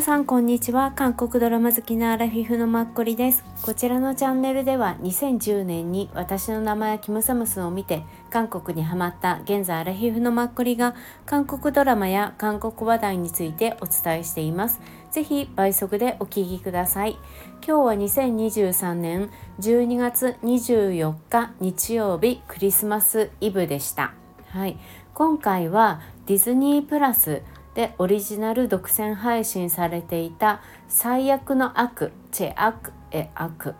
[0.00, 0.92] 皆さんこんにちは。
[0.96, 3.44] 韓国ドラマ好きなアラフィフのマッコリです。
[3.60, 10.94] こちらのチャンネルでは2010年に私の名前はキムサムスンを見て韓国にハマった現在アラフィフのマッコリが
[11.26, 14.80] 韓国ドラマや韓国話題についてお伝えしています。
[15.10, 17.18] ぜひ倍速でお聞きください。
[17.62, 24.14] 今日は2023年12月24日日曜日クリスマスイブでした。
[24.48, 24.78] はい。
[25.12, 27.42] 今回はディズニープラス
[27.74, 33.74] でオリジナル独占配信されていた「最悪の悪チェアクエ悪」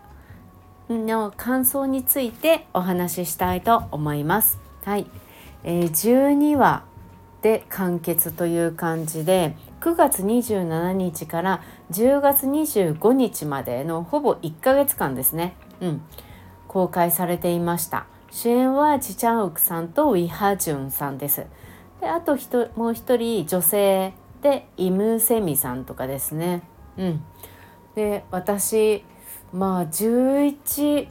[0.89, 4.59] の感想についてお話ししたいと思います。
[4.83, 5.05] はい、
[5.63, 6.83] えー、12話
[7.41, 16.01] で完結という感じで9月27日から10月25日までのほぼ1ヶ月間ですね、うん、
[16.67, 18.05] 公開されていました。
[18.31, 21.45] 主演はチチャンウクさんとウィハジュンさんです。
[22.01, 22.35] であと
[22.75, 26.63] もう一人女性でイム・セミさんとかですね。
[26.97, 27.23] うん、
[27.95, 29.05] で私
[29.53, 31.07] まあ1110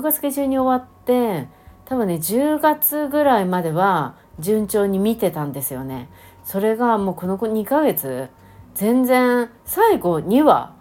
[0.00, 1.48] 月下旬に終わって
[1.84, 6.08] 多分ね10月ぐらいまでは順調に見てたんですよね。
[6.44, 8.28] それがもうこの2ヶ月
[8.74, 10.72] 全然最後2話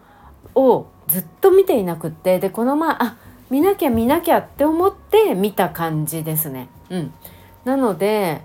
[0.53, 3.17] をずっと見ていなくってでこの前あ
[3.49, 6.69] 見なきゃ見なきゃって思って見た感じですね。
[6.91, 7.13] うん、
[7.65, 8.41] なので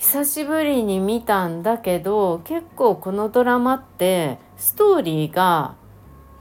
[0.00, 5.76] 久しぶりに見たんだけど結構このドラマってストーリーが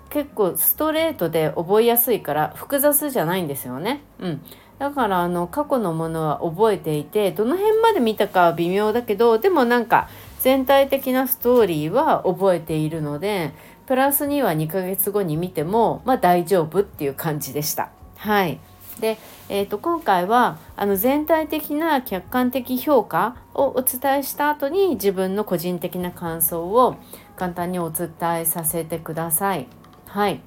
[0.10, 4.02] 結構ストレートで覚えやすいから複雑じゃないんですよね。
[4.20, 4.42] うん、
[4.80, 13.52] だからあの過去のものは覚えていてどの辺まで見たかは微妙だけどでもなんか全体的なストーリーは覚えているので
[13.88, 17.92] プラスには2ヶ月後に見てもまあ大丈夫っていう感じでした。
[18.16, 18.62] はい
[19.00, 26.98] で、えー、と今回はあの全体的な客観的評価をお伝えした後に自分の個人的な感想を
[27.36, 29.68] 簡単にお伝えさせてください。
[30.06, 30.42] はい。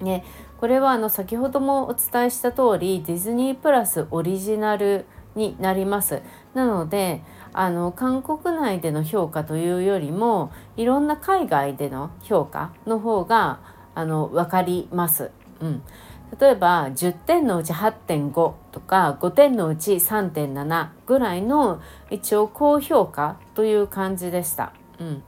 [0.00, 0.24] ね、
[0.58, 6.22] これはあの先ほどもお伝えした通りディズニープラスオリジナルになります。
[6.54, 13.60] なのであの韓国内での評価というよりもいろんな海外での評価の方が
[13.94, 15.30] あの分かります。
[15.60, 15.82] うん、
[16.38, 21.80] 例えば10点のうち8.5とか5点のうち3.7ぐらいの
[22.10, 24.72] 一応高評価という感じでした。
[25.00, 25.22] うん、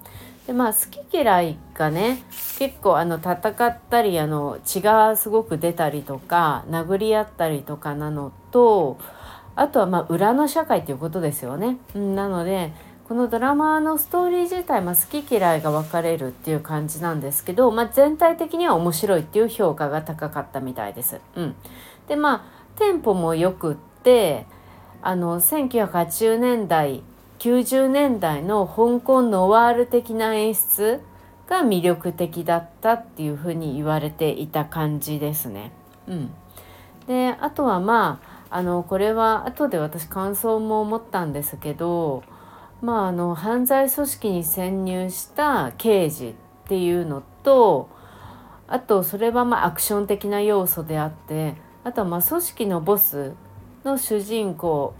[0.47, 2.22] でまあ好き嫌いがね
[2.59, 8.99] 結構あの戦ったりあの血がすごく出たりとか殴り合ったりとかなのと
[9.56, 11.78] あとはま裏の社会ということですよね。
[11.94, 12.72] うん、なので
[13.10, 21.21] このドラマのストーリー自体、まあ、好き嫌いが分かれるっていう感じなんですけど、まあ、全体的には面白いっていう評価が高かったみたいです。
[21.34, 21.56] うん、
[22.06, 24.47] でまあテンポもよくって
[25.03, 27.03] あの1980年代
[27.41, 31.00] 90年代の香港ノワール的な演出
[31.48, 35.72] が魅力的だったっていうふうに言われていた感じですね。
[36.06, 36.31] うん、
[37.09, 42.22] であとはまああのこれは後で私感想も思ったんですけど
[42.83, 47.91] まあ、あの犯罪組織に潜入した刑事っていうのと
[48.67, 53.35] あとそれはまあアクション的な要素であってあとはまあ組織のボス
[53.85, 54.95] の主人公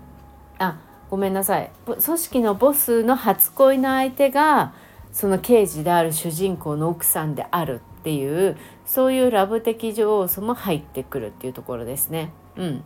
[0.59, 0.79] あ
[1.11, 1.71] ごめんなさい。
[1.87, 4.75] 組織のボスの初恋の相手が
[5.13, 12.33] その刑事である主人公の奥さんであるっていうそういうラブ的要素も入ってくるっていうところですね。
[12.57, 12.85] うん、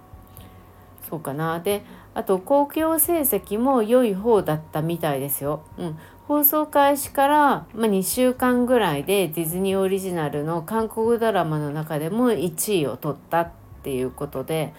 [1.08, 1.60] そうかな。
[1.60, 5.64] であと公共成績も良い方だったみたいですよ。
[5.78, 5.98] うん、
[6.28, 13.50] 放送開始から、まあ、2週間ぐらいでディズニーオリジナルの韓国ドラマの中でも1位を取ったっ
[13.82, 14.72] ていうことで、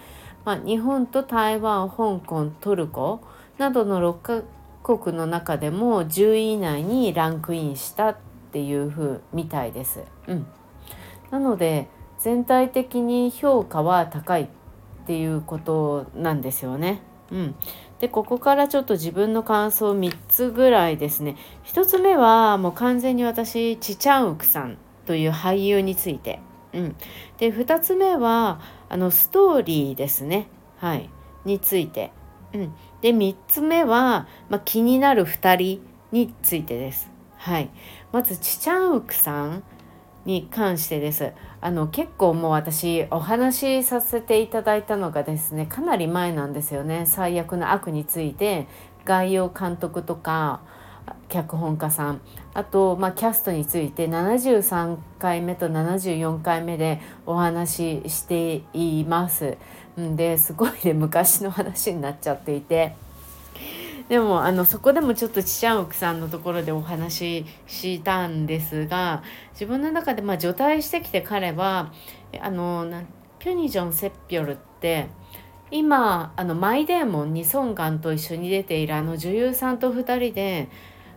[0.46, 3.22] まあ、日本と台湾香港トルコ
[3.58, 4.44] などの6カ
[4.86, 8.18] 国の中でも10位以内にランクインしたっ
[8.52, 10.04] ていう風みたいです。
[10.28, 10.46] うん、
[11.32, 14.48] なので全体的に評価は高いっ
[15.08, 17.02] ていうことなんですよね。
[17.32, 17.56] うん、
[18.00, 21.36] でここからちょっと自分の感想3つぐらいですね。
[21.66, 26.40] 1つ目はもう完全に私チチャンウクさんという俳優について、
[26.74, 26.96] うん、
[27.38, 30.48] で2つ目はあのストーリーですね。
[30.78, 31.10] はい。
[31.46, 32.12] について、
[32.54, 35.82] うん、で3つ目は、まあ、気になる2人
[36.12, 37.12] についてです。
[37.38, 37.70] はい。
[38.12, 39.64] まずチチャンウクさん
[40.26, 41.34] に関してです。
[41.66, 47.08] あの結構もう私お話しさせていただいたのがですねかなり前なんですよね。
[47.08, 48.68] 最悪の悪について
[49.04, 50.62] 概要監督とか
[51.28, 52.22] 脚本家さん。
[52.54, 59.58] あと、まあ、キャストについて73回目と74回目でお話ししています。
[60.00, 62.96] んですごいね昔の話になっちゃっていて。
[64.10, 69.24] でもあのそこでもちょっとちちゃん奥さんのところでお話ししたんですが
[69.54, 71.92] 自分の中でまあ除隊してきて彼は
[72.40, 73.04] あのな
[73.40, 75.08] ピョニジョン・セッピョルって
[75.72, 80.70] 今あのマイデーモンにソンガンと一緒に出ているあの女優さんと2人で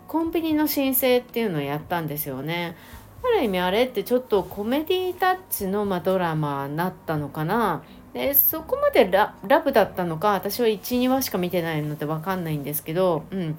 [0.07, 2.77] コンビニの申請っていうのをやったんですよね。
[3.23, 7.83] ある意味あれってちょっとコメディタッチの、まドラマになったのかな
[8.19, 13.57] でそこまでラブだったのか私は12話しか見てないので分かんないんですけど、うん、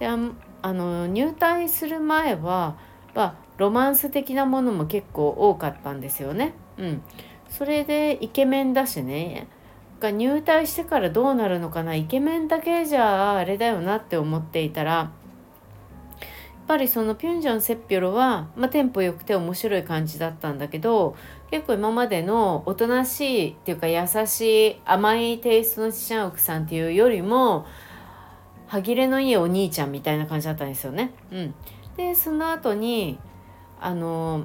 [0.00, 2.76] であの入隊する前は、
[3.14, 6.54] まあ、ロマンス的なものも結構多かったんですよね。
[6.76, 7.02] うん、
[7.48, 9.46] それでイケメンだしね。
[10.00, 11.94] が入隊してからどうなるのかな。
[11.94, 21.16] イケメンだけじゃあれだよなって思っていたらやっぱりそのピョンジョンセッピョロは、まあ、テンポ良くて面白い感じだったんだけど
[21.50, 27.66] 結構今までのおとなしいっていうか優しい甘いテイストのちちゃん奥さんっていうよりも
[28.68, 31.12] 歯切れのいいお兄ちゃんみたいな感じだったんですよね。
[31.32, 31.54] うん、
[31.96, 33.18] でその後に
[33.80, 34.44] あの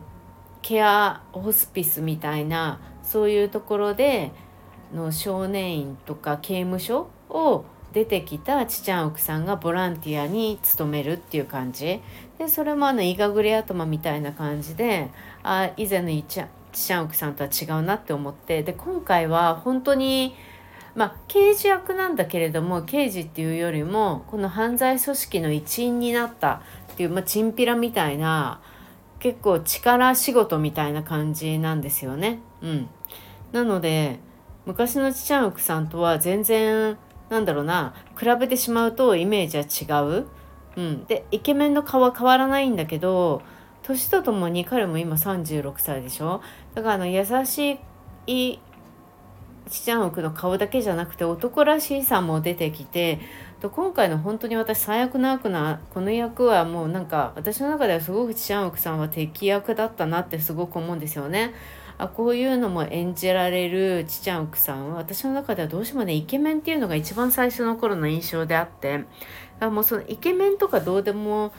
[0.64, 4.32] ケアホスピスみたいなそういうところで
[4.92, 12.02] の少年院とか刑務所を出てきたちちゃん奥さんがボランティアに勤めるっていう感じ
[12.38, 15.10] でそれもあのイガグレ頭みたいな感じで
[15.44, 20.36] あ以前のいちゃちちゃん奥さんとは違うなって思ってで今回は本当に
[20.94, 26.62] まあ刑事役なんだけれども刑事っていうよりもこの犯罪組織の一員になった
[26.92, 28.62] っていう、まあ、チンピラみたいな
[29.20, 32.40] 結構力仕事みたいな感じなんですよね。
[32.62, 32.90] うん、
[33.54, 34.20] なので
[34.66, 36.98] 昔のちちゃん奥さんとは全然
[37.30, 40.28] なんだろうな比べてしまうとイメージは違う。
[40.76, 43.42] うん、でイケメンの顔は変わらないんだけど
[43.86, 46.42] 年とともに彼も今36歳でしょ？
[46.74, 47.80] だからあの優し
[48.26, 48.60] い
[49.70, 53.20] ちちゃん奥の顔だけじゃなくて男らしさも出てきて
[53.62, 61.54] と今回の本当に私最悪な悪なこの役はもうなんか私の中ではすごくちちゃん奥さんは敵役だったなってすごく思うんですよね。
[61.98, 69.06] あこういうのも演じられるちちゃん奥さんは私の中ではどうしてもねイケメンっていうのが一番最初の頃の印象であって
[69.60, 71.54] あもうそのイケメンとかどうでも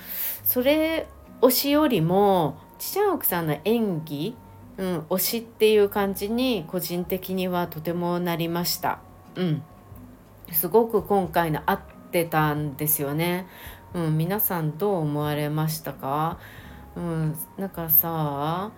[0.45, 1.07] それ
[1.41, 4.37] 推しよりもちちゃん奥さんの演技、
[4.79, 8.99] うん、推しっていう感じに個人的にはとてもなりました。
[9.35, 9.63] うん、
[10.53, 11.81] すごく今回の合っ
[12.11, 13.47] てたんですよね。
[13.95, 16.39] うん、皆さんどう思われましたか？
[16.97, 18.71] うん、なんかさ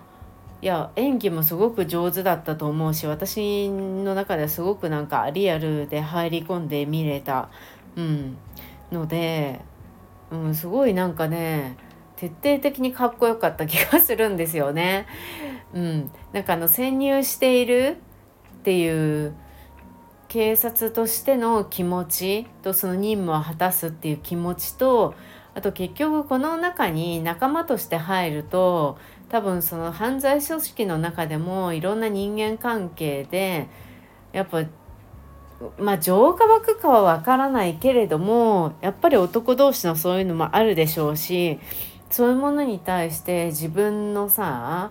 [0.61, 7.49] いや演技もすごく上手だったと思うし私の中ではすごくなんかリアルで入り込んで見れた、
[7.95, 8.37] うん、
[8.91, 9.61] ので、
[10.33, 11.77] うん、すごいなんかね
[12.19, 15.07] 徹底的にかっこよかった気がするんですよね。
[15.73, 17.99] うん、なんかあの潜入している
[18.59, 19.35] っていう
[20.27, 25.15] 警察としての気持ちとその任務を果たすっていう気持ちと
[25.55, 28.99] あと結局この中に仲間として入ると
[29.29, 33.69] 多分その犯罪組織の中でもいろんな人間関係で
[34.33, 34.65] やっぱ
[35.79, 41.59] まあ浄化湧くかはわからないけれどもやっぱり男同士のそういうのもあるでしょうし
[42.11, 44.91] そういうものに対して自分のさ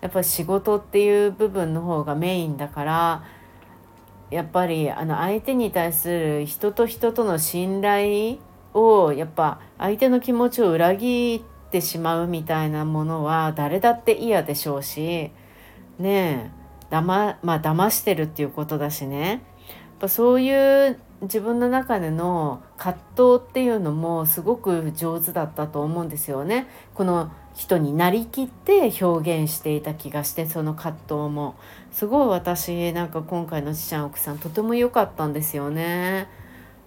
[0.00, 3.24] やっぱ仕事っていう部分の方がメインだから
[4.30, 8.38] やっぱりあの相手に対する人と人との信頼
[8.74, 15.30] をやっぱ相手の気持ちを裏切ってしまうみたいなものは誰だって嫌でしょうし
[15.98, 16.58] ねえ
[16.90, 19.30] だままあ騙してるっていうことだしね。
[19.30, 19.40] やっ
[20.00, 26.68] ぱそういう自分の中での葛藤っていうのもすごく上手だったと思うんですよね。
[26.94, 31.56] この人になりきって表現していた気がしてその葛藤も
[31.90, 36.28] すごい私なんか今回のちちゃん奥さんとても良かったんですよね。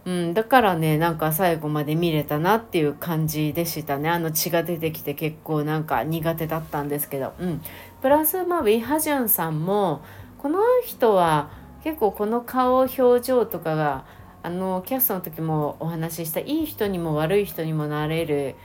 [0.05, 7.61] うん、だからねなんか最後まで見れたなっていう感じでしたねあの血が出てきて結構なんか苦手だったんですけど、うん、
[8.01, 10.01] プラスまあウィ・ハジュンさんも
[10.39, 11.51] この人は
[11.83, 14.05] 結構この顔表情とかが
[14.43, 18.55] あのキャストの時もお話ししたいい人にも悪い人にもなれる、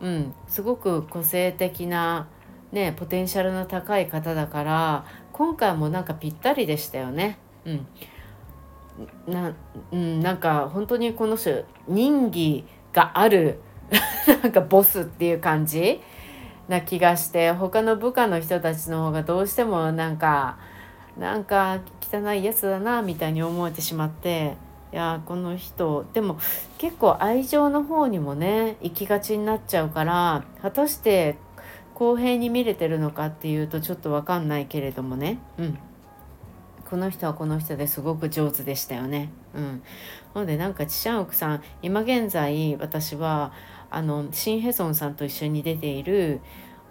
[0.00, 2.28] うん、すごく個性的な、
[2.70, 7.38] ね、ポテンシャルの高い方だから今回もなんかぴったりでしたよね。
[7.64, 7.86] うん
[9.26, 9.54] な,、
[9.90, 13.60] うん、なんか本当にこの人人義がある
[14.42, 16.00] なんかボスっていう感じ
[16.68, 20.58] な気がして他の部下の人たちの方がどうしてもなんか
[21.18, 24.56] なんか汚いやつだなみたいに思えてしまって
[24.92, 26.38] いやこの人でも
[26.78, 31.38] 結構愛情の方にもね行きがちになっちゃうから果たして
[31.94, 35.78] 公平に見れてるのかっていうとちょっと分かんないけれどもねうん。
[36.92, 39.30] この人はこの人ですごく上手でしたよね。
[39.54, 39.82] うん、
[40.34, 43.54] なのでなんかチ・チャンウクさん今現在私は
[43.88, 46.40] あのシン・ヘソンさんと一緒に出ている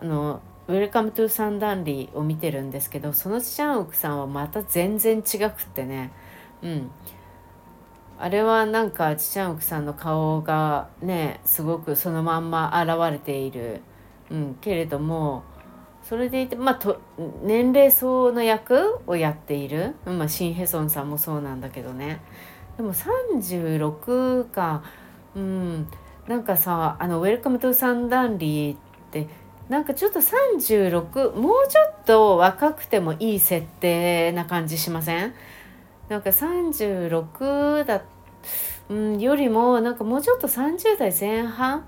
[0.02, 6.12] あの Welcome to サムダルリを見てるんですけどそのチ・チャンウクさんはまた全然違くってね
[6.64, 6.92] うん
[8.22, 13.82] あれはなんかチ・チャンウクさんの顔がねすごくそのまんま現れている、
[14.30, 15.44] うん、けれども
[16.04, 17.02] それでいてまあと
[17.44, 22.22] 年齢層の役をやっている、まあ、シン・ヘソンさんもそうなんだけどね。
[22.78, 24.84] でも36か
[25.36, 25.88] うん
[26.28, 28.78] なんかさあの「ウェルリ」っ
[29.12, 29.28] て
[29.68, 35.34] なんかちょっと36もうちょっと若くてもいい設定な感じしません？
[36.10, 38.02] なんか36だ、
[38.90, 41.86] うん、よりもなんかもうちょっと30代前半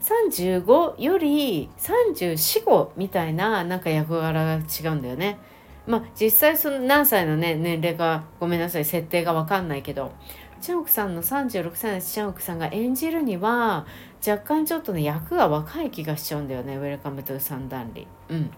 [0.00, 5.38] 35より345みたいななんか役柄が違うんだよね。
[5.86, 10.12] まあ実際その何歳のね年齢がごめんなさい設定が分かんないけど
[10.60, 13.86] チャンオクさんの36歳のチャンオクさんが演じるには
[14.26, 18.50] 若干ちょっとね役が若い気がしちゃうんだよね「ウェルカム・トゥ・サンダンリ」うん。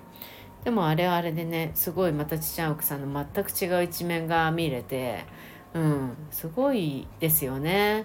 [0.64, 5.24] でもあれはあれでねすごいまたチャンオクさんの全く違う一面が見れて
[5.74, 6.16] うん。
[6.30, 8.04] すごいですよね。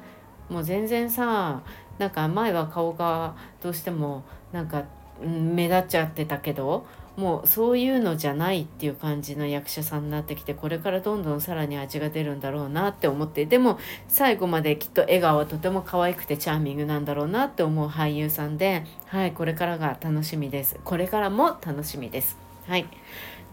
[0.49, 1.61] もう全然さ
[1.97, 4.85] なんか前は顔がどうしてもなんか
[5.21, 6.85] 目立っちゃってたけど
[7.17, 20.79] もうそういうのじゃないっていう感じの役者さんになってきてこれからどんどんさらに味が出るんだろうなって思ってでも最後まできっと笑顔はとても可愛くてチャーミングなんだろうなって思う俳優さんではいこれからが楽しみです。
[20.83, 22.37] これからも楽しみです。
[22.67, 22.87] はい。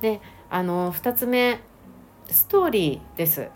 [0.02, 1.60] であの2つ目
[2.28, 3.48] ストーリーです。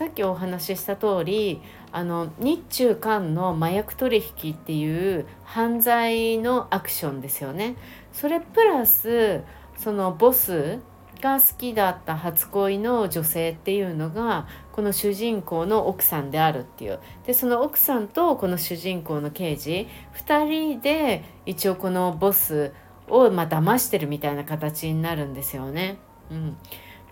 [0.00, 1.60] さっきお話しした通り
[1.92, 7.76] あの日中韓の麻薬取引っていう犯罪のアクションですよね。
[8.10, 9.42] それプラス
[9.76, 10.78] そのボス
[11.20, 22.72] が好きだった初恋の女性っていうのがこの主人公の奥さんであるっていうでその奥さんとこの主人公の刑事2人で一応このボス
[23.06, 25.98] をまあ騙してるみたいな形になるんですよね。
[26.30, 26.56] うん、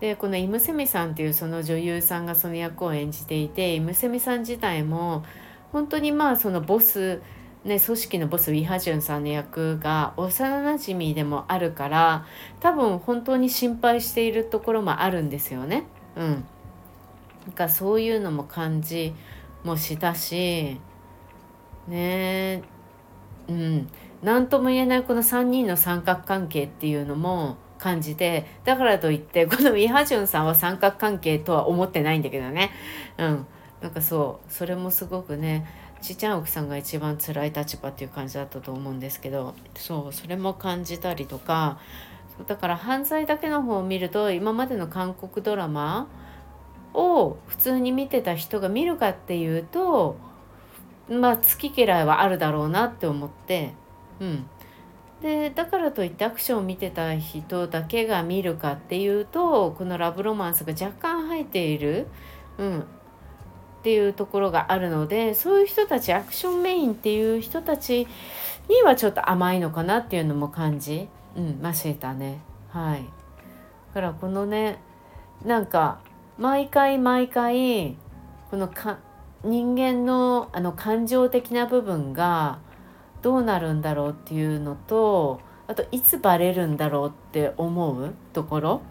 [0.00, 5.24] でこのイムセミさんっていうその女優さんがその役を演じていてイムセミさん自体も
[5.72, 7.20] 本当にまあそのボス
[7.64, 12.24] ね、組織のボスウィハジュンさんの役が幼なじみでもあるから
[12.60, 15.84] 多分本当に心配しているところもあるんですよね。
[16.16, 16.44] うん、
[17.46, 19.12] なんかそういうのも感じ
[19.64, 20.80] もしたし
[21.88, 22.62] ね
[23.48, 23.88] うん。
[24.22, 32.70] 何とも言えないこの3人の三角関係っていうのも感じでだからといってこのイ・ハジュンさんは三角関係とは思ってないんだけどね。
[33.18, 33.46] うん。
[33.80, 35.66] なんかそうそれもすごくね
[36.00, 41.78] ちっちゃん奥さんが一番辛い立場っていう感じだったと思うんですけどそうそれも感じたりとか
[42.46, 46.08] だから犯罪だけの方を見ると今までの韓国ドラマ
[46.94, 50.16] を普通に見てた人が見るかっていうと
[51.08, 53.74] まあ好き嫌いはあるだろうなって思って
[54.20, 54.46] うん。
[55.22, 62.06] でだからといってアクションを見てた人だけが見るかっていうとこのラブロマンスが若干入っている、
[62.56, 62.82] うん、っ
[63.82, 68.06] ていうところがあるのでそういう人たちアクションメインっていう人たち
[68.68, 72.40] にはちょっと甘いのかなっていうのも感じ、うん、ましたね。
[72.70, 74.78] はい、だからこのね
[75.44, 76.00] なんか
[76.36, 77.96] 毎回毎回
[78.50, 78.98] このか
[79.42, 82.58] 人間のあの感情的な部分が
[83.22, 88.82] どうなるんだろうっていうのとあといつバレるんだろうって思うところ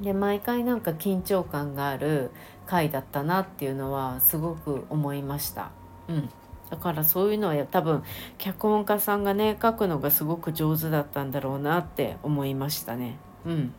[0.00, 2.30] で毎回なんか緊張感がある
[2.66, 5.70] 回だったなっていうのはすごく思いました。
[6.08, 6.28] うん、
[6.70, 8.02] だからそういうのは多分
[8.38, 13.18] 脚本家さんがね書くのがすごく上手だったんだろうなって思いましたね。
[13.46, 13.74] うん、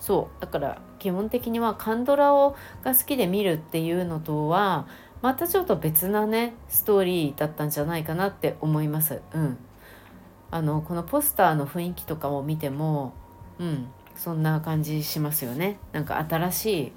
[0.00, 4.86] そうだから基本的にはカンドラをが好きで見るっていうのとは
[5.22, 9.22] またちょっと別なねストーリーだったんじゃないかなって思います。
[9.32, 9.56] うん、
[10.50, 13.14] あのこのポスターの雰囲気とかを見ても、
[13.58, 15.78] うん、そんな感じしますよね。
[15.92, 16.92] なんか新しい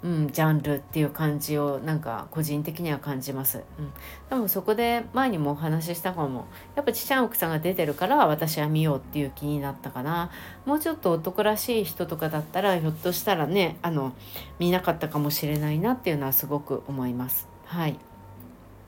[0.00, 3.64] うん、ジャンルっていう感じをなんか個人的には感じます。
[3.78, 3.92] うん、
[4.30, 6.46] 多分そこで前にもお話ししたかも。
[6.76, 10.30] やっぱちっちゃい奥さんが出てるから私は見ようっていう気になったかな。
[10.66, 14.12] もうちょっと男らしい人とかだったらひょっとしたらねあの
[14.60, 17.48] 見なかったかもしれないなっていうのはすごく思います。
[17.64, 17.98] はい。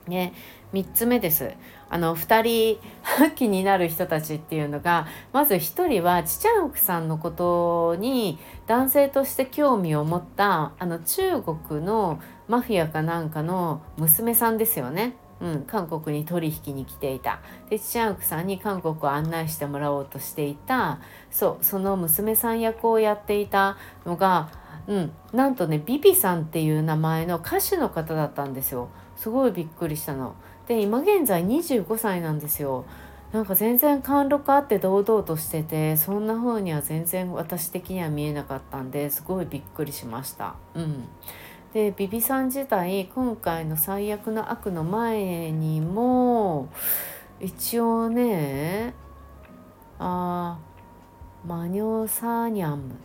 [0.07, 0.33] ね、
[0.73, 1.51] 3つ目です
[1.89, 15.15] あの2人気になる人たちっていうのがまず1人はちちゃん奥さんのことに男性として興味を持ったあの中国のマフィアかなんかの娘さんですよね。
[15.41, 20.99] うん、韓国に取引に来ていたでチャンクさんに韓国を案内してもらおうとしていた
[21.31, 23.75] そうその娘さん役をやっていた
[24.05, 24.51] のが
[24.87, 30.35] うん、なんとねビビさんっていう名前の歌手の方だったんですよすごいびっくりしたの。
[30.67, 32.85] で今現在25歳なんですよ。
[33.31, 40.55] なんか全然貫禄あって堂々としててそんな風には全然私的には見えなかったんですごいびっくりしました。
[40.75, 41.05] うん、
[41.73, 46.69] でビビさん自体今回の最悪の悪の前にも
[47.39, 48.93] 一応ね
[49.97, 50.59] あ
[51.47, 52.95] マニョサーニャム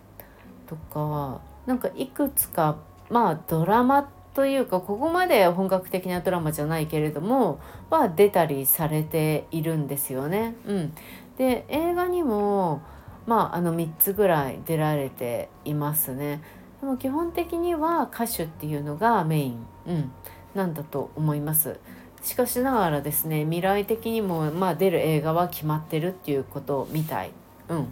[0.67, 2.77] とかなんかいくつか
[3.09, 10.55] まあドラマというかここまで本格的なドラマじゃないけれどもは出たりされているんですよね。
[10.67, 10.95] うん、
[11.39, 12.83] で映画にも
[13.27, 16.43] まああの3つぐらい出られていますね。
[16.83, 20.13] でも基本的には歌手っていうのがメイン、うん、
[20.55, 21.81] なんだと思います。
[22.21, 27.31] しかしながらですね未来的にもまあ出る映画は決まってるっていうことみたい。
[27.71, 27.89] うん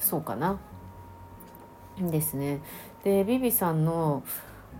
[0.00, 0.58] そうかな。
[2.00, 2.60] ですね。
[3.04, 4.24] でビビさんの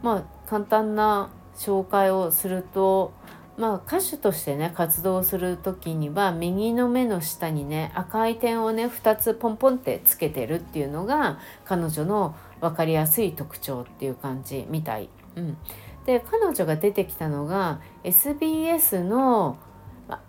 [0.06, 3.12] まあ簡単な紹介をすると
[3.56, 15.08] まあ歌手としてね活動する時には右の目の下にね赤い点をね2つポンポンってつけてるっていうのが彼女の分かりやすい特徴っていう感じみたい。
[15.34, 15.56] うん、
[16.04, 19.58] で彼女が出てきたのが SBS の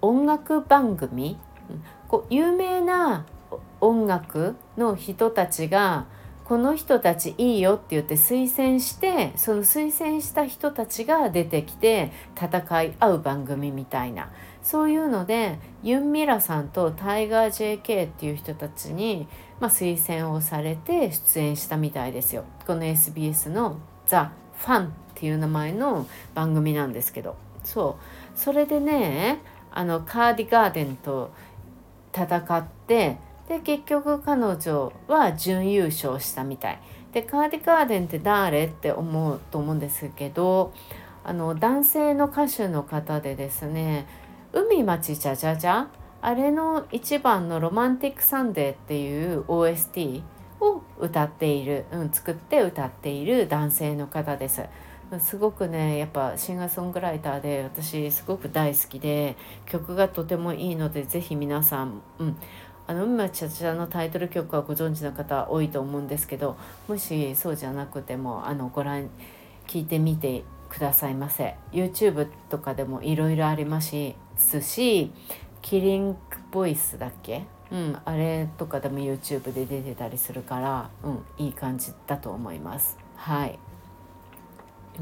[0.01, 1.37] 音楽番組、
[1.69, 1.83] うん。
[2.07, 3.27] こう有名な
[3.79, 6.07] 音楽の人たちが
[6.47, 14.29] この人たちいいよって言って推薦してその推薦した人たちが出てきて戦い合う番組みたいな。
[14.63, 19.27] そういうのでユン・ミラさんとタイガー JK っていう人たちに、
[19.59, 22.45] まあ、推薦をされて出演したみたいですよ。
[22.65, 27.35] この SBS の「ザ・ファン」っていう名前の番組なんですけど。
[27.65, 28.39] そう。
[28.39, 31.29] それでねあのカーディガーデンと
[32.13, 36.79] 戦ってで結局彼女は準優勝したみたい
[37.13, 40.73] でカーディガーデンって誰って思うと思うんですけど
[41.23, 44.07] あの男性の歌手の方でですね
[44.53, 45.87] 「海町じゃじゃじゃ」
[46.21, 50.23] あれの一番の「ロマンティック・サンデー」っていう OST
[50.59, 54.63] を歌っている、うん、作って歌っている男性の方です。
[55.19, 62.37] すごくねやっぱシンガーソングライターで私すごく大好きで曲がとてもいいので是非皆さん、うん、
[62.87, 69.09] あの今ちゃちゃのタイトル曲はご存知の方多いと思うんですけどもしそうじゃなくてもあのご覧
[69.67, 71.55] 聞いてみてくださいませ。
[71.71, 73.91] YouTube とかでもいろいろあります
[74.61, 75.11] し
[75.61, 76.17] キリング
[76.51, 77.45] ボイスだっけ？
[77.69, 82.97] うんあれとかでも YouTube で出てたりするからうんいい感じだと思います。
[83.17, 83.59] はい。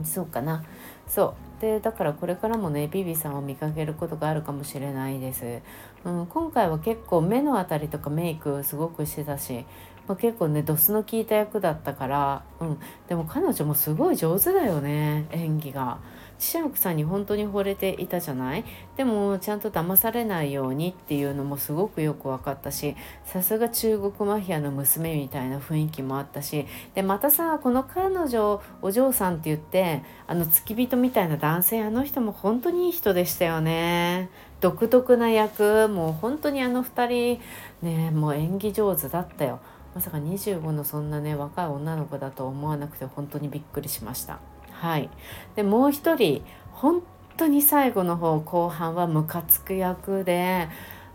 [0.03, 0.63] そうかな。
[1.07, 1.33] そう。
[1.59, 5.61] でだからこれからもねビビさんを見かけることがあるかもしれないです、
[6.03, 9.65] うん、今回は結構目の辺りとかメイクすごくしてたし、
[10.07, 15.97] まあ、結構ねドスの効いた役だったから、うん、でも彼女もすごい上手だよね演技が。
[16.37, 18.65] 千秋さんに本当に惚れていたじゃない？
[18.97, 34.29] でもちゃんと騙されないようにっていうのもすごくよく分かったしさすが中国マフィアの娘みたいな雰囲気もあったしでまたさこの彼女お嬢さんって言ってあの付き人みたいな男性あの人も本当にいい人でしたよね。
[34.61, 37.41] 独特な役もう本当にあの2人
[37.81, 39.59] ねもう演技上手だったよ。
[39.93, 44.39] まさか25のそんなね若い女の子だと思わなくて本当にびっくりしました。
[44.81, 45.09] はい、
[45.55, 47.01] でもう一人本
[47.37, 50.67] 当に最後の方後半はムカつく役で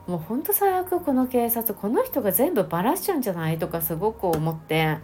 [0.07, 4.99] もう本当最悪この警察この人が全部バラしちゃうんじゃないとかすごく思って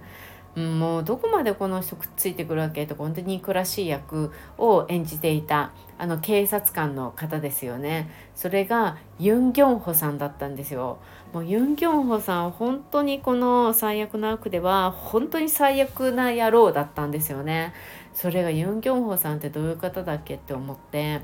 [0.56, 8.10] もうどこまでこの人くっついてくるわけとか本当に憎らしい役を演じていたあの警察官の方ですよね。
[8.34, 10.98] それがユン・ギョンホさんだったんですよ。
[11.34, 17.74] もうユン・ギョンホさん本当にこの最悪の悪では本当に最悪な野郎だったんですよね。
[18.16, 21.20] それがユン・ギョンホさんってどういう方だっけって思って。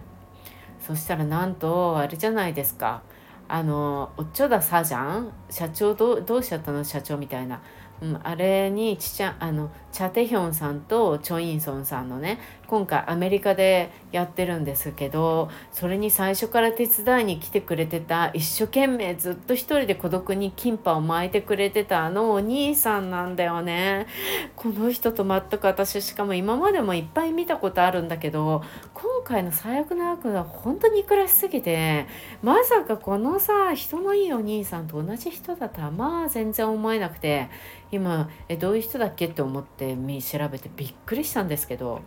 [0.79, 3.03] そしたらなんとあれじゃないですか。
[3.49, 5.33] あのおっちょださじゃん？
[5.49, 6.85] 社長どどうしちゃったの？
[6.85, 7.63] 社長みたいな。
[8.03, 12.39] うん、あれにちちゃあのチャ・テヒョンさんとチョ・インソンさんのね
[12.73, 24.07] 今回アメリカでやってるんですけどそれに最初から手伝いに来てくれてた一生懸命ずっと一人で孤独にキンパを巻いてくれてたあのお兄さんなんだよね。
[24.57, 28.63] この人と全く私しかも今までもいっぱい見たことあるんだけど
[28.95, 32.07] 今回の最悪な悪は本当に憎らしすぎて
[32.41, 37.51] まさかこのさ人のいいお兄さんと同じ人だとはまあ全然思えなくて
[37.91, 42.01] 今えどういう人だっけって思って調べてびっくりしたんですけど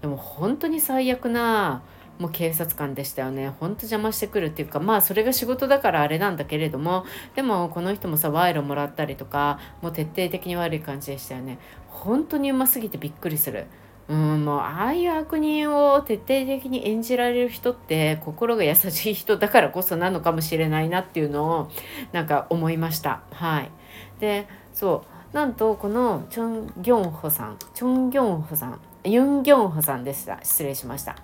[0.00, 1.82] でも本当に最悪な
[2.18, 3.48] もう警察官でしたよね。
[3.48, 11.58] ほんと邪魔してくるっていうかまあそれが仕事だからあれなんだけれどもでもこの人もさ賄賂もらったりとかもう徹底的に悪い感じでしたよね。
[11.88, 13.66] 本当にうますぎてびっくりする。
[14.08, 21.70] うんもうああいう悪人を徹底的に演じられる人って心が優しい人だからこそなのかもしれないなっていうのを
[22.10, 23.22] なんか思いました。
[23.30, 23.70] はい、
[24.18, 25.36] でそう。
[25.36, 27.56] なんとこのチョン・ギョンホさん。
[27.72, 28.80] チョン・ギョンホさん。
[29.04, 31.16] ユン・ギョンホさんでした失礼しました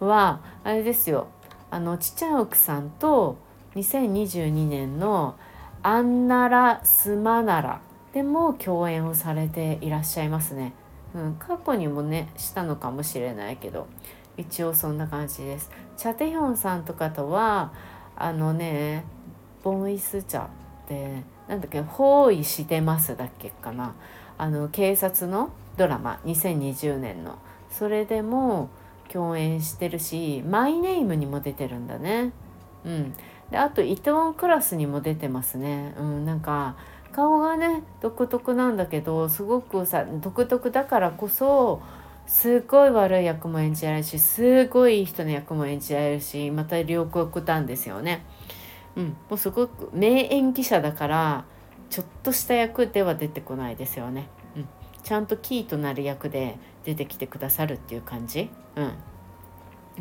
[0.00, 1.28] はあれですよ
[1.70, 3.36] あのチチャウクさんと
[3.74, 5.36] 2022年の
[5.82, 7.80] 「アンナラ・スマナラ」
[8.12, 10.72] でも共演をされていらっしゃいますね。
[11.14, 13.86] うん、過去にもねしたのかもしれないけど
[14.36, 15.70] 一応そんな感じです。
[15.96, 17.72] チャテヒョンさんとかとは
[18.16, 19.04] あのね
[19.62, 20.48] ボンイスチャっ
[20.86, 23.94] てなんだっけ包囲してますだっけかな
[24.38, 27.38] あの警察のドラマ2020年の
[27.70, 28.68] それでも
[29.10, 32.32] 共演してるしマイネームにも出てるんだね。
[32.84, 33.14] うん、
[33.50, 35.94] であとイテウォンクラスにも出てますね。
[35.98, 36.76] うん、なんか
[37.12, 41.80] 顔がね独特なんだけどすごくさ独特だからこそ
[42.26, 48.24] すごい悪い役も演じられるしすごいいい人の役も演じられるしまた両国端ですよね。
[48.96, 51.44] うん、もうすごく名演技者だから
[51.88, 54.28] ちょっとした役では出てこないですよね。
[55.02, 58.50] ちゃんとキーとなる役で出てきてくださるっていう感じ？
[58.76, 58.92] うん、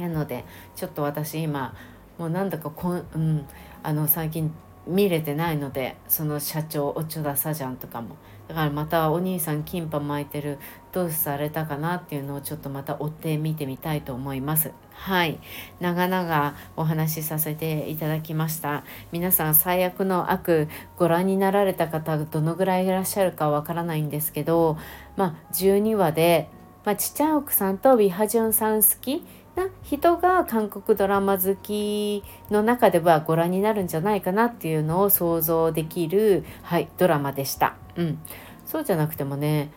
[0.01, 1.75] なのでちょっと私今
[2.17, 3.47] もうなんだかこん、うん、
[3.83, 4.53] あの最近
[4.85, 8.15] 見れてないのでその社長おちょださじゃんとかも
[8.47, 10.57] だからまたお兄さんキンパ巻いてる。
[10.97, 14.71] どうされたかなっていうのをちょっとまた追って見てみたいと思います。
[14.93, 15.39] はい。
[15.79, 18.83] 長々お話しさせていただきました。
[19.11, 24.77] 皆さん最悪の悪ご覧になられた方どのぐらいいらっしゃるかわからないんですけど
[25.15, 26.49] まあ12話で、
[26.83, 29.23] まあ、ちちゃん奥さんとウィハジュンさん好き
[29.57, 37.75] な人が韓国ドラマ好きの中ではご覧になるんじゃないかなっていうのを想像できる、はい、ドラマでした。
[37.95, 38.19] うん、
[38.65, 39.71] そうじゃなくてもね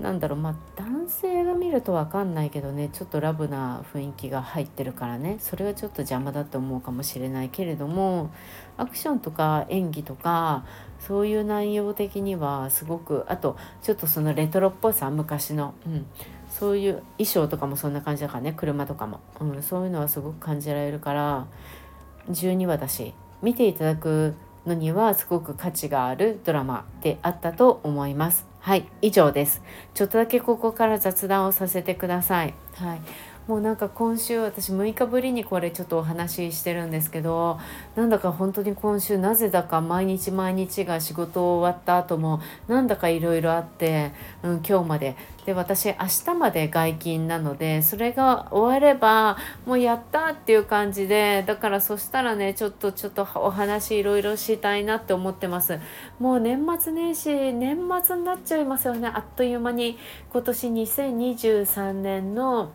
[0.00, 8.30] なんだろうまあ男性が見ると分かんないけどねちょっとラブな雰囲気が入ってるからねそれはちょっと邪魔だと思うかもしれないけれども
[8.78, 10.64] アクションとか演技とか
[10.98, 16.06] そういう内容的にはすごくあとちょっとそのレトロっぽさ昔の、うん、
[16.60, 21.46] そういう衣装とかもそんな感じだからね車とかも、うん、そういうのはすごく感じられるから
[22.30, 24.34] 12話だし見ていただく
[24.66, 28.46] のにはすごく価値があるドラマであったと思います。
[28.58, 29.62] はい、以上です。
[29.94, 32.52] ちょっとだけここから雑談をさせてください。
[32.74, 33.00] はい。
[33.50, 37.58] もうなんか今週私6日ぶりにこれちょっとお話ししてるんですけど
[37.96, 44.12] なんだか本当に今週なぜだか毎日毎日が仕事終わった後もなんだかいろいろあって、
[44.44, 45.16] うん、今日まで。
[45.46, 45.94] で私明
[46.26, 55.80] 日まで外勤なのでそれが終わればもうやったっていう感じでだからそしたらねちょっとちょっとお話いろいろしたいなって思ってます。
[56.18, 59.08] もう年末年始年末になっちゃいますよね。
[59.08, 59.98] あっという間に
[60.30, 62.72] 今年2023年の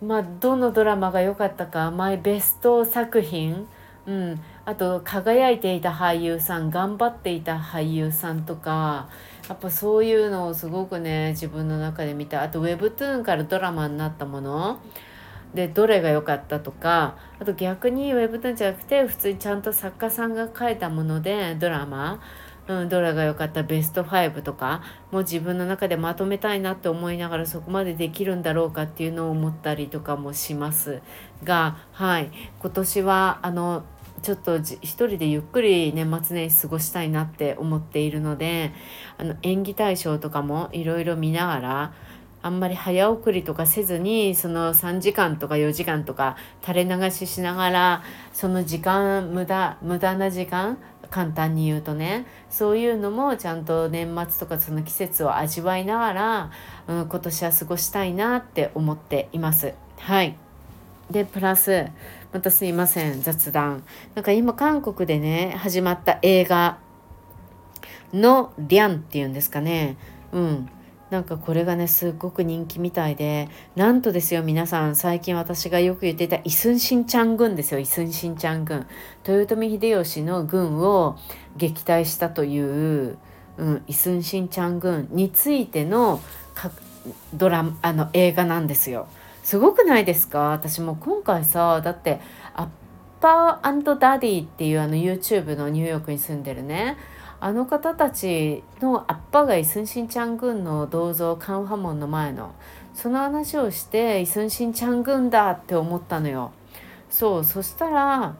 [0.00, 3.66] まあ、どのドラマが良かったかマイベスト作品、
[4.06, 9.08] うん、あと輝いていた俳優さん頑張っていた俳優さんとか
[9.48, 12.42] やっぱそういうのをすごくね自分の中で見た。
[12.42, 14.78] あと Webtoon からドラマになったもの。
[15.54, 17.16] でどれが良かったとか。
[17.40, 22.20] あと逆に Webtoon じゃなくて普通にちゃんと作家さんが書いたものでドラマ。
[22.68, 31.00] うん、どれが良かったベスト5とかもう自分の中でまとめたいなって思いながらそこまでできるんだろうかっていうのを思ったりとかもします
[31.42, 32.30] がはい。
[32.60, 33.84] 今年はあの
[34.22, 38.72] ちょっと一人でゆっくり年末年始過ごしたいなって思っているので
[39.16, 41.92] あの演技対象とかもいろいろ見ながら
[42.40, 50.78] あんまり早送りとかせずにその3時間とか4時間とか垂れ流ししながらその時間無駄無駄な時間
[51.10, 56.50] 簡単に言うとねそういうのもちゃんと年末とかその季節を味わいながら、
[56.86, 59.74] うん、今年は過ごしたいなって思っています。
[59.98, 60.36] はい。
[61.10, 61.86] でプラス
[62.32, 63.82] またすいません雑談。
[64.14, 66.78] なんか今韓国でね始まった映画
[68.12, 69.96] の「リャン」っていうんですかね。
[70.32, 70.68] うん。
[71.10, 77.80] なんかこれがねすっごく人気みたいでなんとですよ皆さん最近私がよく言っていたイスンシンチャン軍ですよ。
[77.80, 78.86] イスンシンチャン軍。
[79.26, 81.16] 豊臣秀吉の軍を
[81.56, 83.16] 撃退したという、
[83.56, 86.20] うん、イスンシンチャン軍についての
[87.32, 89.08] ドラあの映画なんですよ。
[89.42, 90.50] すごくないですか？
[90.50, 92.20] 私も今回さだって
[92.54, 92.68] アッ
[93.20, 96.98] パーダディっていうあの YouTube のニューヨークに住んでるね
[97.40, 102.52] あの方たちのアッパガイ・スンシンチャン軍の銅像カンファモンの前の
[102.94, 106.50] その話をしてイスンシンチャン軍だって思ったのよ。
[107.08, 108.34] そうそしたら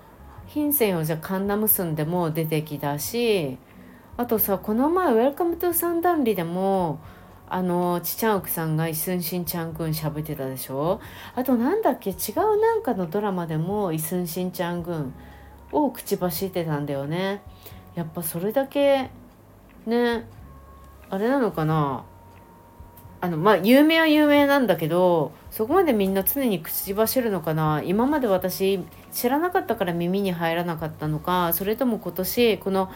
[0.47, 3.57] 品線をじゃカンナムスンでも出てきたし
[4.17, 6.99] あとさこの前「Welcome to サムダルリ」でも
[7.49, 11.01] あのちちゃん奥さんがイスンシンチャン軍しゃべってたでしょ？
[11.37, 15.15] あとなんだっけ違うなんかのドラマでもイスンシンチャン軍
[15.71, 17.43] を口走ってたんだよね。
[17.99, 19.11] やっぱそれだけ
[19.85, 20.25] ね
[21.11, 22.05] あれなのかな。
[23.21, 27.83] あのまあ有名は有名なんだけどそこまでみんな常に口走るのかな。
[27.85, 28.79] 今まで私
[29.11, 32.89] 知らなかったから耳に入らなかったのかそれとも今年この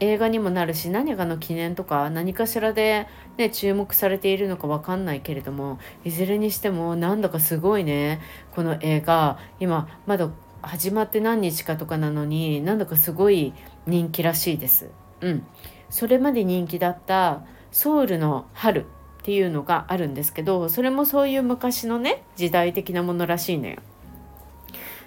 [0.00, 9.38] 映画にもなるし何かの記念とか何かしらで、ね、注目されているのか分かんないけれどもいずれにしてもなんだかすごいねこの映画。
[9.60, 10.30] 今まだ
[10.62, 13.52] 始まって何日かとかなのになんだかすごい
[13.86, 14.90] 人気らしいです。
[15.20, 15.46] うん、
[15.90, 18.84] それまで人気だったソウルの春っ
[19.22, 23.76] ていうのがあるんですけどそれもそういう昔のね時代的なものらしいのよ。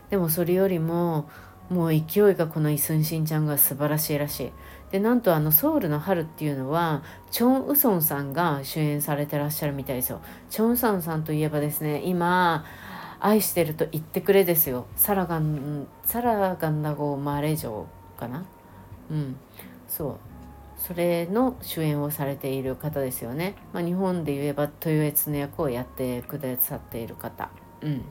[0.09, 1.29] でもそれよりも
[1.69, 4.51] もう勢いがこのイスンシンちゃんが素晴らしいらしい。
[4.91, 10.21] でなんとあのソウルの春っていうのはチョン・ウソンさんが主演されてらっしゃるみたいですよ。
[10.49, 12.65] チョン・ウソンさんといえばですね今
[13.19, 17.85] 愛してると言ってくれですよサラガンサラガンダゴマレ城
[18.17, 18.45] かな
[19.09, 19.35] うん。
[19.87, 20.17] そう。
[20.77, 27.49] それの主演をされている方ですよね、まあ、日本で言えば豊悦の役をやってくださっている方。
[27.81, 28.05] うん。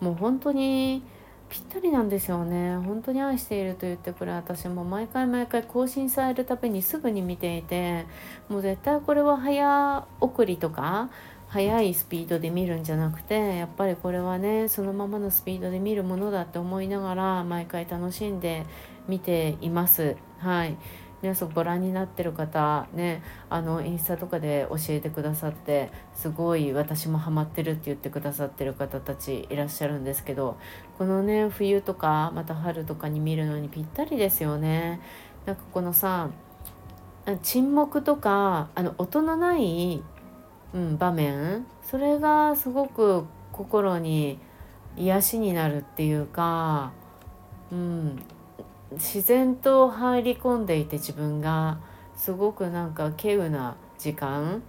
[0.00, 1.02] もう本当に
[1.48, 2.76] ぴったりなんですよね。
[2.76, 8.06] 本当に愛していると言ってくれ私も毎回毎回更新されるたびにすぐに見ていて
[8.48, 11.10] もう絶対これは早送りとか
[11.48, 18.66] 速いスピードで見るんじゃなくてやっぱりこれはねそのままのスピードで見るものだって思いながら毎回楽しんで
[19.08, 20.16] 見ています。
[20.38, 20.76] はい
[21.22, 30.58] 皆さんご覧になってる方ねあのインスタとかで教えてくださってすごい私もハマってるって言ってくださってる方たちいらっしゃるんですけど
[30.98, 35.00] このね冬とかまた春とかに見るのにぴったりですよね。
[35.46, 36.30] なんかこのさ
[37.42, 40.02] 沈黙とかあの音のない
[40.74, 44.38] うん、場面それがすごく心に
[44.96, 46.92] 癒しになるっていうか、
[47.72, 48.22] うん、
[48.92, 51.78] 自然と入り込んでいて自分が
[52.16, 54.62] すごくなんか稀有な時間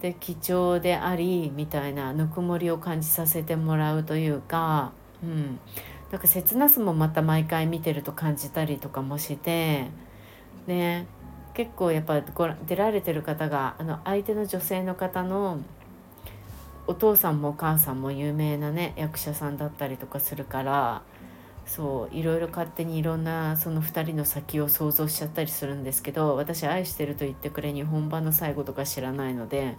[0.00, 5.58] で貴重でありみたいなぬくもりを感じさせてもらうというか、うん、
[6.12, 9.88] なんか切なすもまた毎回見てると感じたりとかもして
[10.66, 11.06] ね。
[11.54, 15.60] 結構やっぱご出られてる方があの相手の女性の方の
[16.86, 21.02] お父さんもお母さんも有名なね役者さんだったりとかするから
[21.66, 29.76] そういろいろ勝手にいろんなその2人の先を想像しちゃったりするんですけど私愛してると言ってくれに本番の最後とか知らないので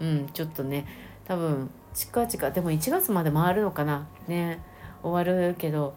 [0.00, 0.86] うんちょっとね
[1.24, 4.08] 多分近々でも1月まで回るのかな。
[4.28, 4.60] ね
[5.02, 5.94] 終わるけど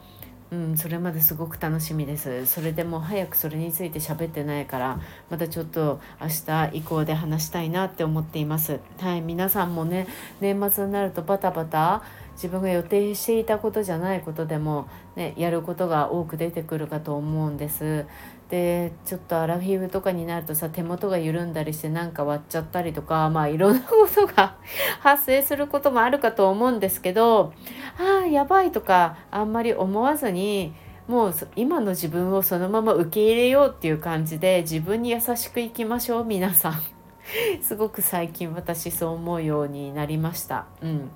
[0.51, 2.45] うん、それまですごく楽しみです。
[2.45, 8.79] それでも早くそれについて喋ってないからまたちょっと明日以降で話したいなって思っています。
[8.99, 10.07] はい皆さんもね
[10.39, 12.03] 年末になるとバタバタ
[12.35, 18.05] 自分が予定していたことじゃないことでも、ね、やることが多く出てくるかと思うんです。
[18.49, 24.57] でちょっとアラフィフとかになるとさ手元が緩んだりしてなんか割っちゃったりとかまあいろんなことが
[25.01, 27.53] 発生することもあるかと思うんですけど
[27.97, 30.75] ああやばいとかあんまり思わずに
[31.07, 36.95] もう今の自分をそのまま受け入れようっていう感じで自分に優しくいきましょう皆さん。
[37.61, 40.65] すごく最近私そう思うようになりました。
[40.81, 41.11] うん。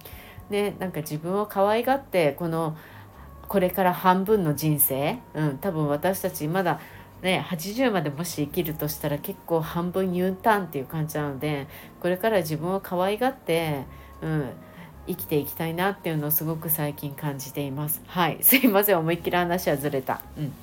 [0.50, 2.78] ね、なんか自分を可愛がってこの
[3.48, 6.80] これから半分の人生、うん、多分私たちまだ
[7.22, 11.68] ね、80までもし生きるとしたら結構半分 U ターンっていう感じなので
[12.00, 13.84] これから自分を可愛がって、
[14.22, 14.50] うん、
[15.10, 18.02] 生きていきたいなっていうのをすごく最近感じています。
[18.08, 18.38] はい。
[18.44, 19.00] すいません。
[19.00, 20.22] 思いっきり話はずれた。
[20.38, 20.54] うん。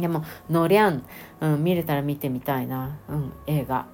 [0.00, 1.02] でも「のりゃん」
[1.40, 3.86] うん、見れたら見てみたいな、うん、映画。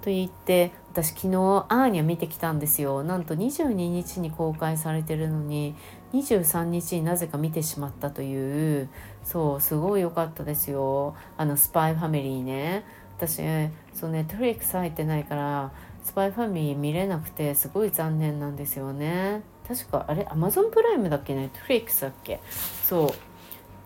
[0.00, 1.36] と言って私昨日
[1.68, 3.02] アーニャ見てきたんですよ。
[3.02, 5.74] なんと22日に公開されてるのに
[6.12, 8.88] 23日になぜか見てしまったという。
[9.24, 11.14] そうすごい良かったですよ。
[11.36, 12.84] あのスパイファミリーね。
[13.16, 13.42] 私
[13.92, 15.72] そうねトリックス入ってないから
[16.04, 19.42] スパイファミリー見れなくてすごい残念なんですよね。
[19.66, 21.34] 確かあれアマゾンプライムだっけ？
[21.34, 22.40] ねトリックスだっけ？
[22.84, 23.08] そう。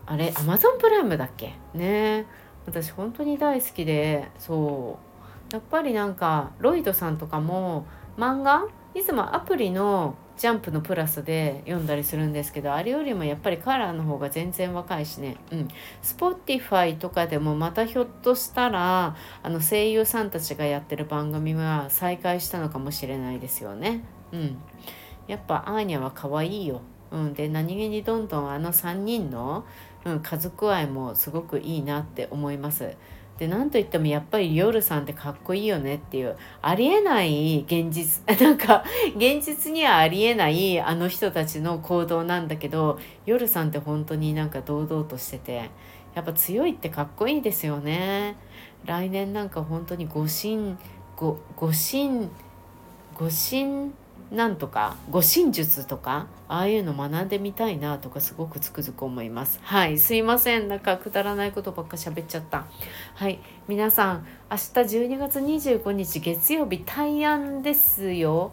[0.05, 1.55] あれアマゾンプライムだっけ？
[1.75, 2.27] ね。
[2.67, 5.12] 私本当に大好きでそう。
[5.53, 7.87] やっぱりなんかロイドさんとかも
[8.17, 15.37] 漫画いつもアプリのジャンプのプラスで読んだりするんですけどあれよりもやっぱりカラーの方が全然若いしね。
[15.51, 15.69] うん。
[16.01, 24.05] スポティファイとかでもまたひょっとしたらあの声優さんたちがやってる番組は再開したのかもしれないですよね。
[24.33, 24.57] うん。
[25.27, 26.81] やっぱアーニャは可愛いよ。
[27.11, 29.67] うん、で何気にどんどんあの3人の、
[30.07, 32.97] うん、家族愛もすごくいいなって思います。
[33.43, 38.85] で何といってもやっぱりヨルさんってかっこいいよねっていうありえない現実 なんか
[39.17, 45.71] 現実にはありえないあの人たちの行動なんだけど夜さんって本当になんか堂々としてて
[46.15, 48.37] やっぱ強いってかっこいいですよね。
[48.85, 50.77] 来年なんか本当にご神
[51.17, 52.29] ごご神
[53.19, 53.29] ご
[54.33, 59.61] なんとか護身術とかああいうの学んでみたいなとかすごくつくづく思います。
[59.63, 60.69] はいすいません。
[60.69, 62.67] なんかくだらないことばっか喋っちゃった。
[63.15, 68.53] はい皆さん明日12月25日月曜日大安ですよ。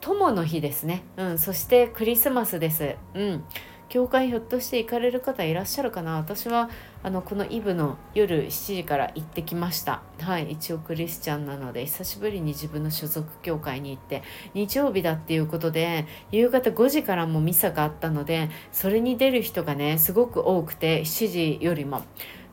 [0.00, 1.02] 友の日ですね。
[1.16, 2.96] うんそしてクリスマスです。
[3.14, 3.44] うん。
[3.88, 6.16] 教会ひょっとして行かれる方いらっしゃるかな？
[6.16, 6.68] 私は
[7.02, 10.02] あのこのイブの夜7時から行ってきました。
[10.20, 14.22] はい一応クリスチャンなので久しぶりに自分の所属教会に行って
[14.54, 22.02] 日曜日だっていうことで夕方5時からもミサがあったのでそれに出る人がねすごく多くて7時よりも。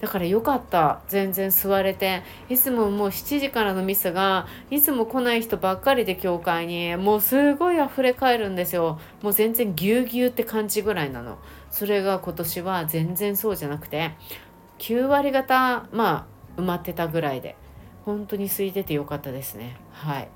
[0.04, 1.00] だからよかった。
[1.08, 2.24] 全然座れて。
[2.50, 9.00] いつももう7時からのミスがいつも来ない人ばっかりで教会にもうすごい溢れ返るんですよ。
[9.22, 11.38] もう全然ぎゅうぎゅうって感じぐらいなの。
[11.72, 14.12] それが今年は全然そうじゃなくて
[14.80, 17.56] 9割方まあ埋まってたぐらいで
[18.04, 19.78] 本当に空いててよかったですね。
[19.94, 20.28] はい。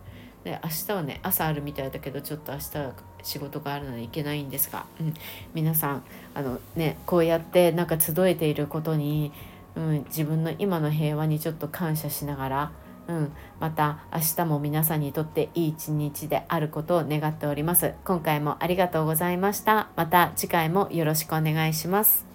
[0.45, 5.13] で明日はね朝あるみたいだけどちょっと明日は仕事があるので行けないんですが、うん、
[5.53, 6.03] 皆さん
[6.33, 9.33] あのねこうやってなんか集えていることに
[9.77, 12.71] うん、自分の今の平和にちょっと感謝しながら、
[13.07, 17.93] うん、また明日も皆さんにとっていい一日であることを願っております。
[18.03, 19.89] 今回もありがとうございました。
[19.95, 22.26] また次回もよろしくお願いします。